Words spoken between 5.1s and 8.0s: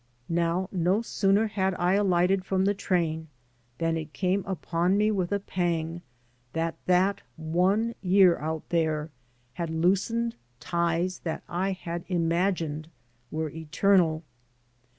with a pang that that one